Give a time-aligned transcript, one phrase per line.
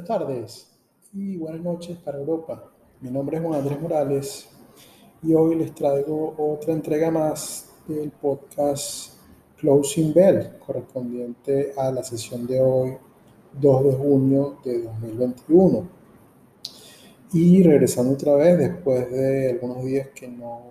[0.00, 0.66] Buenas tardes
[1.12, 2.72] y buenas noches para Europa.
[3.02, 4.48] Mi nombre es Juan Andrés Morales
[5.22, 9.12] y hoy les traigo otra entrega más del podcast
[9.58, 12.96] Closing Bell, correspondiente a la sesión de hoy,
[13.60, 15.88] 2 de junio de 2021.
[17.34, 20.62] Y regresando otra vez, después de algunos días que no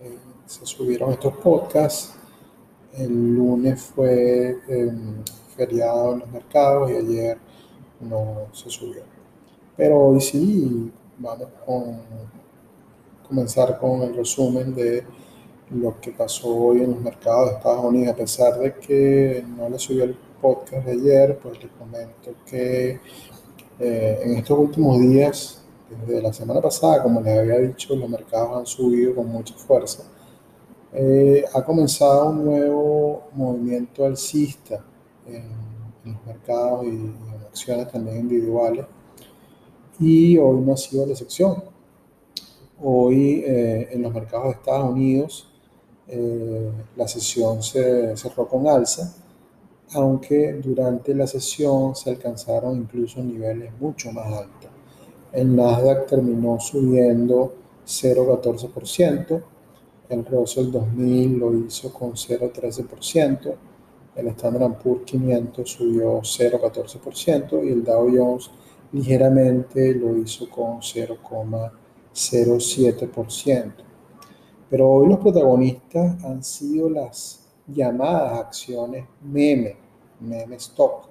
[0.00, 0.16] eh,
[0.46, 2.14] se subieron estos podcasts,
[2.94, 5.22] el lunes fue em,
[5.54, 7.38] feriado en los mercados y ayer
[8.00, 9.02] no se subió.
[9.76, 15.04] Pero hoy sí, vamos a comenzar con el resumen de
[15.70, 18.14] lo que pasó hoy en los mercados de Estados Unidos.
[18.14, 23.00] A pesar de que no le subió el podcast de ayer, pues les comento que
[23.78, 28.58] eh, en estos últimos días, desde la semana pasada, como les había dicho, los mercados
[28.58, 30.04] han subido con mucha fuerza.
[30.92, 34.82] Eh, ha comenzado un nuevo movimiento alcista
[35.26, 38.86] en, los mercados y, en acciones también individuales.
[39.98, 41.64] Y hoy no ha sido la excepción.
[42.80, 45.48] Hoy eh, en los mercados de Estados Unidos
[46.06, 49.14] eh, la sesión se cerró con alza,
[49.92, 54.70] aunque durante la sesión se alcanzaron incluso niveles mucho más altos.
[55.32, 57.52] El Nasdaq terminó subiendo
[57.86, 59.42] 0,14%,
[60.08, 63.54] el Russell 2000 lo hizo con 0,13%,
[64.18, 68.50] el Standard Poor's 500 subió 0,14% y el Dow Jones
[68.92, 73.72] ligeramente lo hizo con 0,07%.
[74.68, 79.76] Pero hoy los protagonistas han sido las llamadas acciones meme,
[80.20, 81.06] meme stock,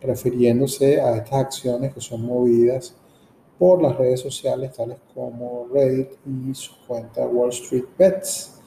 [0.00, 2.96] refiriéndose a estas acciones que son movidas
[3.56, 8.58] por las redes sociales tales como Reddit y su cuenta Wall Street Bets.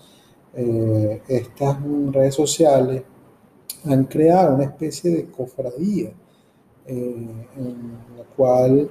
[0.53, 1.77] Eh, estas
[2.13, 3.03] redes sociales
[3.85, 6.11] han creado una especie de cofradía
[6.85, 8.89] eh, en la cual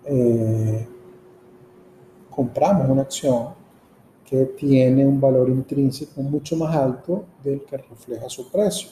[0.06, 0.88] eh,
[2.30, 3.50] compramos una acción
[4.24, 8.90] que tiene un valor intrínseco mucho más alto del que refleja su precio.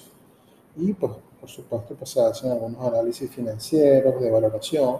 [0.76, 4.98] Y pues, por supuesto, pues, se hacen algunos análisis financieros de valoración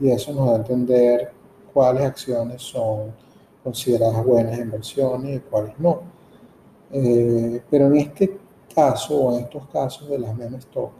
[0.00, 1.30] y eso nos da a entender
[1.72, 3.12] cuáles acciones son
[3.62, 6.00] consideradas buenas inversiones y cuáles no.
[6.90, 8.38] Eh, pero en este
[8.74, 10.90] caso o en estos casos de las meme stock,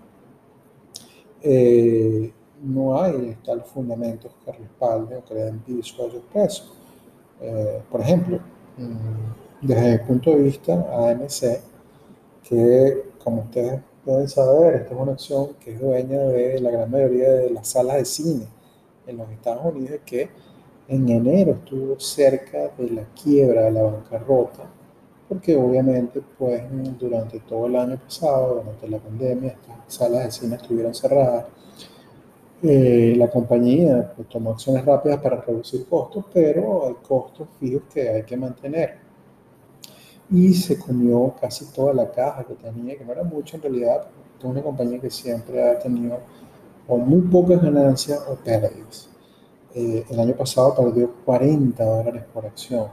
[1.43, 6.73] eh, no hay tal fundamentos que respalden o que den piso a esos.
[7.41, 8.39] Eh, por ejemplo,
[8.77, 11.63] mm, desde el punto de vista AMC,
[12.43, 16.91] que como ustedes pueden saber, esta es una acción que es dueña de la gran
[16.91, 18.60] mayoría de las salas de cine
[19.07, 20.29] en los Estados Unidos, que
[20.89, 24.65] en enero estuvo cerca de la quiebra, de la bancarrota,
[25.29, 26.63] porque obviamente pues
[26.99, 31.47] durante todo el año pasado, durante la pandemia, estas salas de cine estuvieron cerradas.
[32.63, 38.09] Eh, la compañía pues, tomó acciones rápidas para reducir costos, pero hay costos fijos que
[38.09, 38.99] hay que mantener.
[40.31, 44.09] Y se comió casi toda la caja que tenía, que no era mucho en realidad,
[44.39, 46.19] es una compañía que siempre ha tenido
[46.91, 49.09] o muy pocas ganancias o pérdidas.
[49.75, 52.89] Eh, el año pasado perdió 40 dólares por acción.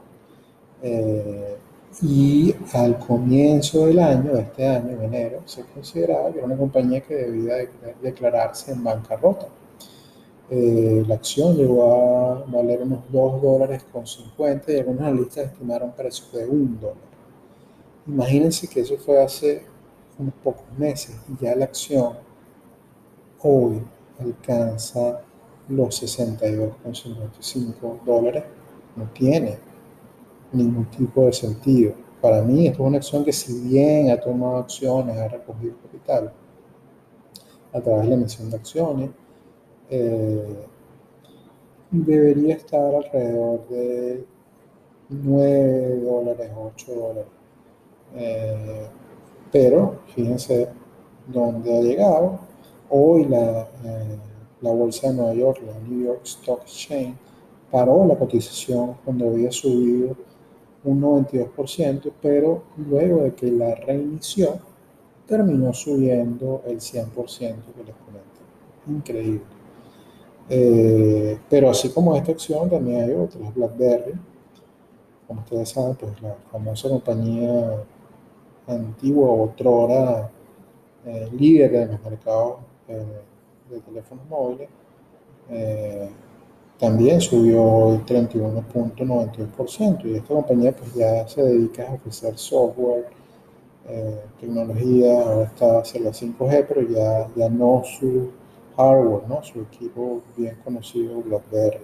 [0.84, 1.58] Eh,
[2.04, 6.58] y al comienzo del año, de este año, en enero, se consideraba que era una
[6.58, 7.56] compañía que debía
[8.02, 9.48] declararse en bancarrota.
[10.50, 15.92] Eh, la acción llegó a valer unos 2 dólares con 50 y algunos analistas estimaron
[15.92, 16.98] precios de 1 dólar.
[18.06, 19.64] Imagínense que eso fue hace
[20.20, 22.27] unos pocos meses y ya la acción
[23.42, 23.82] hoy
[24.20, 25.22] alcanza
[25.70, 28.44] los 62,55 dólares.
[28.96, 29.60] No tiene
[30.52, 31.94] ningún tipo de sentido.
[32.22, 36.34] Para mí esto es una acción que si bien ha tomado acciones, ha recogido capital
[37.74, 39.10] a través de la emisión de acciones,
[39.90, 40.66] eh,
[41.92, 44.26] debería estar alrededor de
[45.10, 47.32] 9 dólares, 8 dólares.
[48.16, 48.88] Eh,
[49.52, 50.70] pero fíjense
[51.28, 52.40] dónde ha llegado.
[52.90, 54.18] Hoy la, eh,
[54.62, 57.16] la bolsa de Nueva York, la New York Stock Exchange,
[57.72, 60.16] paró la cotización cuando había subido
[60.84, 64.60] un 92%, pero luego de que la reinició,
[65.28, 67.12] terminó subiendo el 100%
[67.76, 68.40] que les comenté.
[68.88, 69.42] Increíble.
[70.50, 73.54] Eh, pero así como esta acción, también hay otras.
[73.54, 74.14] BlackBerry,
[75.28, 77.84] como ustedes saben, pues la famosa compañía
[78.66, 80.32] antigua, otrora,
[81.06, 82.56] eh, líder de los mercados
[82.88, 83.06] eh,
[83.70, 84.70] de teléfonos móviles,
[85.50, 86.10] eh,
[86.80, 93.08] también subió el 31.92% y esta compañía pues ya se dedica a ofrecer software,
[93.88, 98.30] eh, tecnología, ahora está hacia la 5G, pero ya, ya no su
[98.76, 99.42] hardware, ¿no?
[99.44, 101.80] su equipo bien conocido BlackBerry.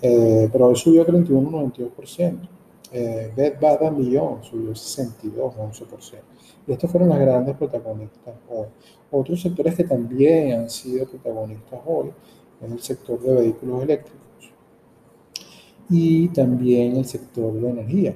[0.00, 2.48] Eh, pero hoy subió 31.92%.
[2.92, 6.22] Eh, Bed Bath Beyond subió 62.11%.
[6.68, 8.66] Y estos fueron las grandes protagonistas hoy.
[9.10, 12.10] Otros sectores que también han sido protagonistas hoy
[12.60, 14.52] en el sector de vehículos eléctricos
[15.88, 18.14] y también el sector de energía.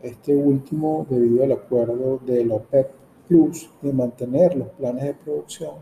[0.00, 2.88] Este último debido al acuerdo del OPEP
[3.26, 5.72] Plus de mantener los planes de producción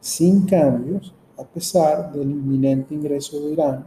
[0.00, 3.86] sin cambios a pesar del inminente ingreso de Irán.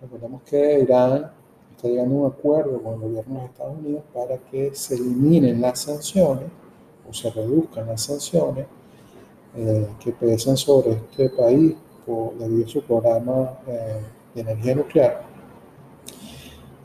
[0.00, 1.30] Recordemos que Irán
[1.76, 5.60] está llegando a un acuerdo con el gobierno de Estados Unidos para que se eliminen
[5.60, 6.63] las sanciones
[7.08, 8.66] o se reduzcan las sanciones
[9.56, 11.74] eh, que pesan sobre este país
[12.04, 14.00] por, debido a su programa eh,
[14.34, 15.34] de energía nuclear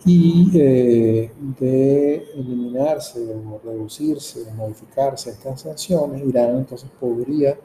[0.06, 7.58] y eh, de eliminarse o reducirse o modificarse estas sanciones, Irán entonces podría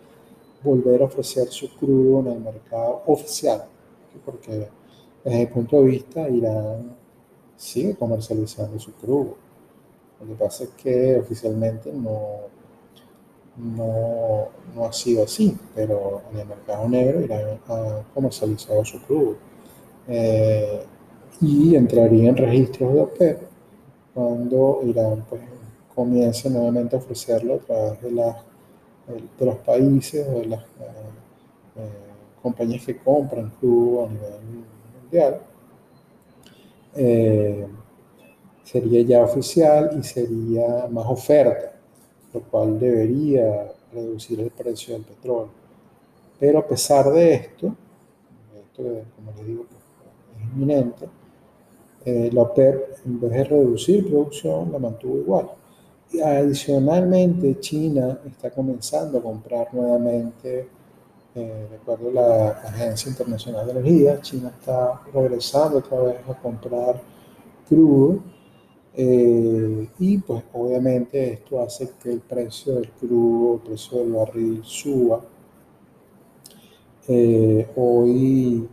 [0.63, 3.65] volver a ofrecer su crudo en el mercado oficial,
[4.25, 4.69] porque
[5.25, 6.97] desde el punto de vista Irán
[7.57, 9.37] sigue comercializando su crudo.
[10.21, 12.49] Lo que pasa es que oficialmente no,
[13.57, 19.37] no, no ha sido así, pero en el mercado negro Irán ha comercializado su crudo.
[20.09, 20.85] Eh,
[21.41, 23.43] y entraría en registros de OPEP
[24.13, 25.43] cuando Irán pues,
[25.95, 28.37] comience nuevamente a ofrecerlo a través de, las,
[29.39, 30.67] de los países o de las eh,
[31.77, 31.89] eh,
[32.43, 34.41] compañías que compran crudo a nivel
[35.03, 35.41] mundial.
[38.65, 41.75] Sería ya oficial y sería más oferta
[42.35, 45.51] lo cual debería reducir el precio del petróleo.
[46.39, 47.75] Pero a pesar de esto,
[48.59, 48.83] esto
[49.15, 49.81] como les digo pues,
[50.37, 51.09] es inminente,
[52.05, 55.51] eh, la OPEP en vez de reducir producción la mantuvo igual.
[56.13, 60.69] Y adicionalmente China está comenzando a comprar nuevamente,
[61.37, 66.35] eh, de acuerdo a la Agencia Internacional de Energía, China está regresando otra vez a
[66.35, 67.01] comprar
[67.69, 68.19] crudo
[68.97, 74.61] eh, y pues obviamente esto hace que el precio del crudo, el precio del barril
[74.63, 75.21] suba.
[77.09, 78.69] Eh, hoy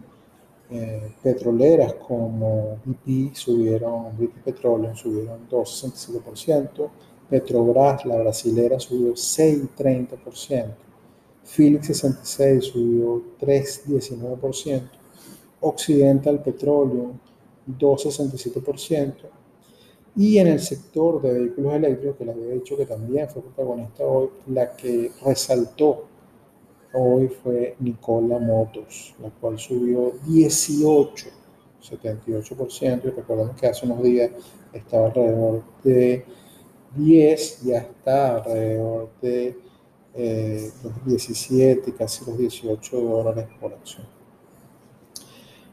[0.69, 6.89] eh, petroleras como BP subieron, BP Petroleum subieron 2,65%,
[7.29, 10.75] Petrobras, la brasilera, subió 6,30%,
[11.55, 14.89] Phillips 66 subió 3,19%,
[15.61, 17.13] Occidental Petroleum
[17.67, 19.40] 2,67%,
[20.15, 24.03] y en el sector de vehículos eléctricos, que les había dicho que también fue protagonista
[24.03, 26.05] hoy, la que resaltó
[26.93, 31.27] hoy fue Nicola Motos, la cual subió 18,
[31.81, 33.05] 78%.
[33.05, 34.31] Y recordemos que hace unos días
[34.73, 36.25] estaba alrededor de
[36.95, 39.57] 10, ya está alrededor de
[40.13, 44.20] eh, los 17, casi los 18 dólares por acción.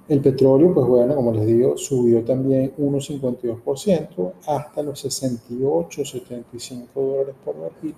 [0.08, 7.34] El petróleo, pues bueno, como les digo, subió también 1,52% hasta los 68, 75 dólares
[7.44, 7.94] por barril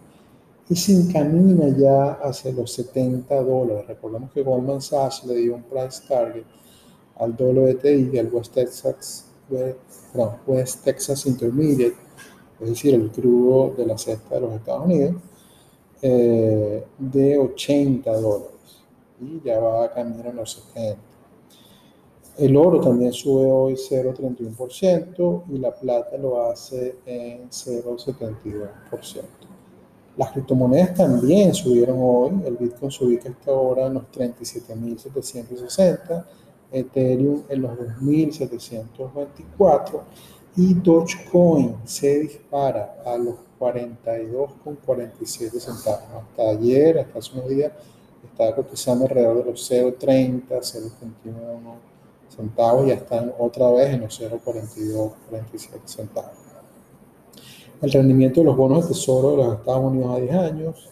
[0.69, 3.87] y se encamina ya hacia los 70 dólares.
[3.87, 6.45] Recordemos que Goldman Sachs le dio un price target
[7.17, 9.27] al WTI y al West Texas,
[10.47, 12.11] West, Texas Intermediate
[12.61, 15.15] es decir, el crudo de la cesta de los Estados Unidos,
[16.03, 18.85] eh, de 80 dólares
[19.21, 21.10] y ya va a cambiar a los 70.
[22.41, 29.25] El oro también sube hoy 0,31% y la plata lo hace en 0,72%.
[30.17, 32.41] Las criptomonedas también subieron hoy.
[32.47, 36.25] El Bitcoin se ubica hasta ahora en los 37.760,
[36.73, 40.01] Ethereum en los 2.724
[40.57, 46.23] y Dogecoin se dispara a los 42,47 centavos.
[46.23, 47.71] Hasta ayer, hasta hace unos días,
[48.25, 51.91] estaba cotizando alrededor de los 0,30, 0,31
[52.31, 56.33] centavos ya están otra vez en los 0,42, 47 centavos.
[57.83, 60.89] El rendimiento de los bonos de tesoro de los Estados Unidos a 10 años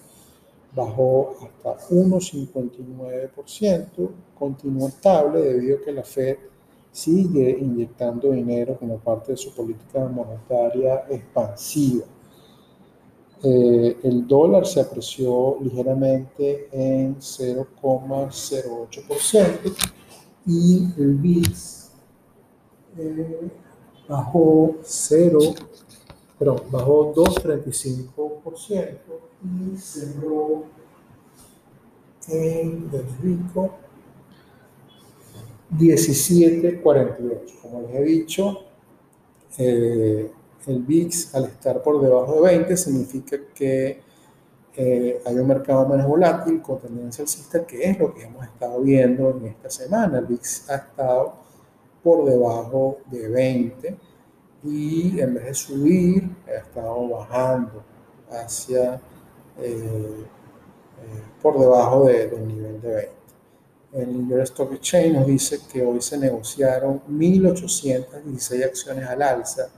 [0.74, 6.36] bajó hasta 1,59%, continúa estable debido a que la Fed
[6.90, 12.04] sigue inyectando dinero como parte de su política monetaria expansiva.
[13.42, 19.97] Eh, el dólar se apreció ligeramente en 0,08%
[20.48, 21.90] y el VIX
[22.96, 23.50] eh,
[24.08, 25.38] bajó 0,
[26.38, 28.98] perdón, bajó 2,35%
[29.44, 30.64] y cerró
[32.28, 33.74] en el rico
[35.76, 37.60] 17,48.
[37.60, 38.64] Como les he dicho,
[39.58, 40.32] eh,
[40.66, 44.00] el VIX al estar por debajo de 20 significa que
[44.76, 48.80] eh, hay un mercado menos volátil con tendencia alcista, que es lo que hemos estado
[48.80, 50.18] viendo en esta semana.
[50.18, 51.34] El VIX ha estado
[52.02, 53.96] por debajo de 20
[54.64, 57.82] y en vez de subir, ha estado bajando
[58.30, 59.00] hacia eh,
[59.58, 60.26] eh,
[61.42, 63.18] por debajo del nivel de 20.
[63.94, 69.70] El New York Stock Exchange nos dice que hoy se negociaron 1.816 acciones al alza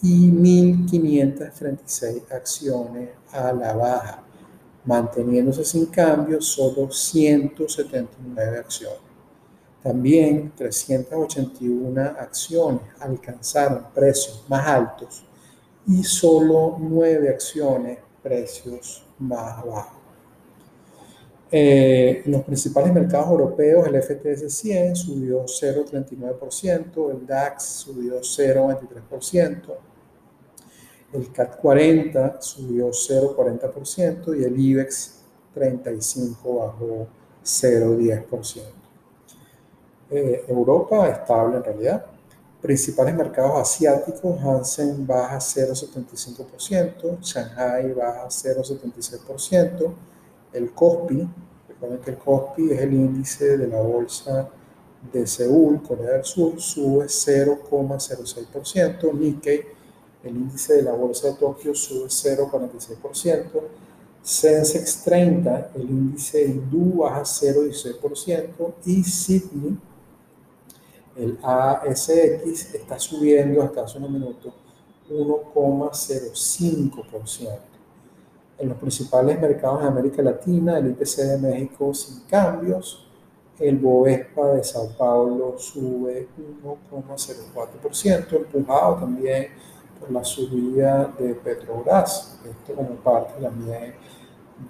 [0.00, 4.22] y 1.536 acciones a la baja,
[4.84, 9.00] manteniéndose sin cambio solo 179 acciones.
[9.82, 15.24] También 381 acciones alcanzaron precios más altos
[15.86, 20.01] y solo 9 acciones precios más bajos.
[21.54, 29.76] Eh, los principales mercados europeos, el FTS 100 subió 0,39%, el DAX subió 0,23%,
[31.12, 35.18] el CAT 40 subió 0,40% y el IBEX
[35.52, 37.06] 35 bajó
[37.44, 38.62] 0,10%.
[40.10, 42.06] Eh, Europa estable en realidad.
[42.62, 49.92] Principales mercados asiáticos, Hansen baja 0,75%, Shanghai baja 0,76%,
[50.52, 51.28] el KOSPI,
[51.68, 54.50] recuerden que el KOSPI es el índice de la bolsa
[55.12, 59.64] de Seúl, Corea del Sur, sube 0,06%, Nikkei
[60.22, 63.60] el índice de la bolsa de Tokio sube 0,46%,
[64.22, 69.76] Sensex 30, el índice hindú baja 0,16% y Sydney,
[71.16, 74.54] el ASX, está subiendo hasta hace unos minutos
[75.10, 77.71] 1,05%.
[78.58, 83.06] En los principales mercados de América Latina, el IPC de México sin cambios,
[83.58, 86.28] el Bovespa de Sao Paulo sube
[86.64, 89.48] 1,04%, empujado también
[90.10, 93.94] la subida de Petrobras, esto como parte también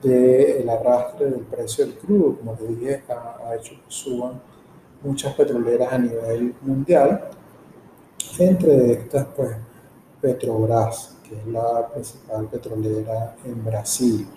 [0.02, 4.40] del arrastre del precio del crudo, como te dije, ha, hecho que suban
[5.02, 7.28] muchas petroleras a nivel mundial,
[8.38, 9.56] entre estas pues
[10.20, 14.28] Petrobras, que es la principal petrolera en Brasil.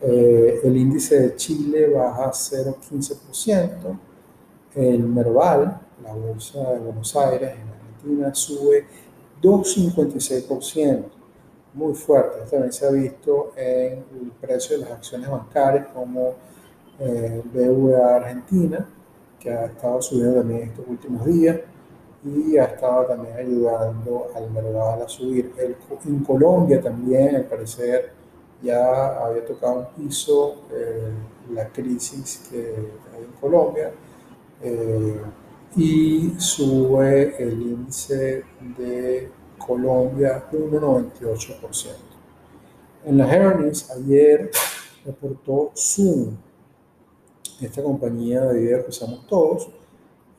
[0.00, 3.98] Eh, el índice de Chile baja 0,15%,
[4.74, 8.86] el Merval, la bolsa de Buenos Aires en Argentina, sube
[9.40, 11.04] 2,56%,
[11.74, 12.38] muy fuerte.
[12.38, 16.34] Esto también se ha visto en el precio de las acciones bancarias como
[16.98, 18.88] eh, BVA Argentina,
[19.38, 21.60] que ha estado subiendo también estos últimos días
[22.24, 25.52] y ha estado también ayudando al mercado a subir.
[26.06, 28.12] en Colombia también, al parecer,
[28.62, 31.10] ya había tocado un piso eh,
[31.52, 33.92] la crisis que hay en Colombia.
[34.62, 35.20] Eh,
[35.76, 38.44] y sube el índice
[38.78, 41.88] de Colombia 1,98%.
[43.04, 44.50] En las earnings ayer
[45.04, 46.36] reportó Zoom,
[47.60, 49.68] esta compañía de video que usamos todos,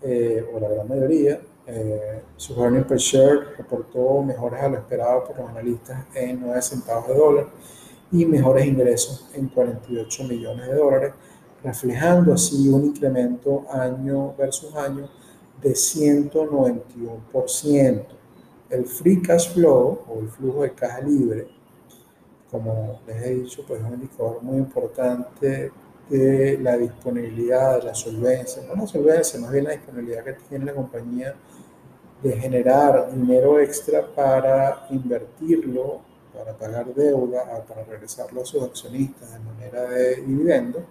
[0.02, 5.24] eh, o la gran mayoría, eh, su earnings per share reportó mejores a lo esperado
[5.24, 7.48] por los analistas en 9 centavos de dólar
[8.12, 11.14] y mejores ingresos en 48 millones de dólares,
[11.64, 15.10] reflejando así un incremento año versus año
[15.62, 18.06] de 191%.
[18.70, 21.48] El free cash flow o el flujo de caja libre,
[22.52, 25.72] como les he dicho, pues es un indicador muy importante
[26.10, 30.66] de la disponibilidad, de la solvencia, no la solvencia, más bien la disponibilidad que tiene
[30.66, 31.34] la compañía
[32.22, 36.02] de generar dinero extra para invertirlo,
[36.34, 40.84] para pagar deuda, para regresarlo a sus accionistas de manera de dividendo.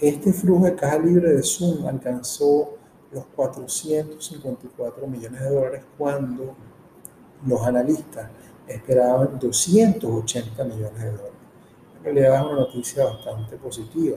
[0.00, 2.74] Este flujo de caja libre de Zoom alcanzó
[3.12, 6.54] los 454 millones de dólares cuando
[7.46, 8.30] los analistas
[8.66, 11.32] esperaban 280 millones de dólares.
[11.98, 14.16] En realidad es una noticia bastante positiva.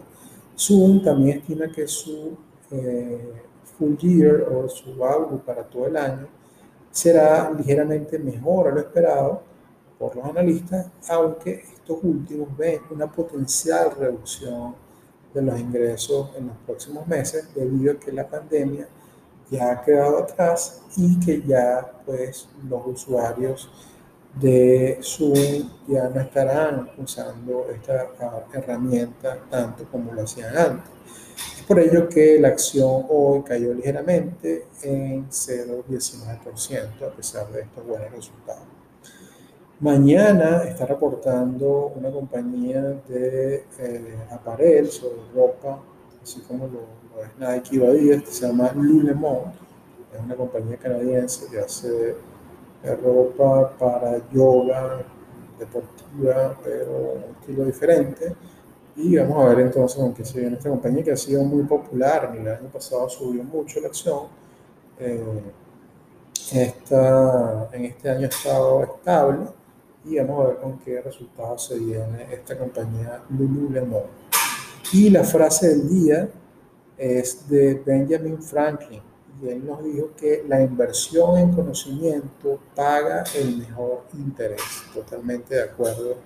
[0.57, 2.37] Zoom también estima que su
[2.71, 3.43] eh,
[3.83, 6.27] full year o su outlook para todo el año
[6.91, 9.41] será ligeramente mejor a lo esperado
[9.97, 14.75] por los analistas, aunque estos últimos ven una potencial reducción
[15.33, 18.87] de los ingresos en los próximos meses debido a que la pandemia
[19.49, 23.69] ya ha quedado atrás y que ya pues los usuarios
[24.39, 28.07] de Zoom ya no estarán usando esta
[28.53, 30.91] herramienta tanto como lo hacían antes.
[31.67, 38.11] Por ello que la acción hoy cayó ligeramente en 0,19% a pesar de estos buenos
[38.11, 38.63] resultados.
[39.79, 45.79] Mañana está reportando una compañía de eh, aparel sobre ropa,
[46.21, 46.81] así como lo,
[47.21, 49.53] es Nike y Adidas, que se llama Lululemon.
[50.13, 52.15] Es una compañía canadiense que hace
[52.83, 55.01] eh, ropa para yoga,
[55.57, 58.35] deportiva, pero un estilo diferente.
[58.95, 61.63] Y vamos a ver entonces con qué se viene esta compañía que ha sido muy
[61.63, 62.31] popular.
[62.33, 64.27] En el año pasado subió mucho la acción.
[64.99, 65.41] Eh,
[66.51, 69.47] esta, en este año ha estado estable
[70.05, 74.03] y vamos a ver con qué resultados se viene esta compañía Lululemon.
[74.91, 76.29] Y la frase del día
[76.97, 79.01] es de Benjamin Franklin
[79.41, 84.61] y él nos dijo que la inversión en conocimiento paga el mejor interés.
[84.93, 86.17] Totalmente de acuerdo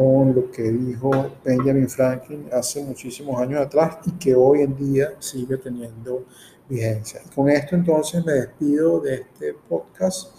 [0.00, 1.10] con lo que dijo
[1.44, 6.24] Benjamin Franklin hace muchísimos años atrás y que hoy en día sigue teniendo
[6.70, 7.20] vigencia.
[7.34, 10.34] Con esto entonces me despido de este podcast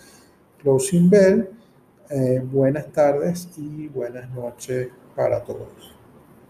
[0.64, 1.50] Closing Bell
[2.10, 5.94] eh, buenas tardes y buenas noches para todos.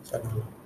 [0.03, 0.60] Saludos.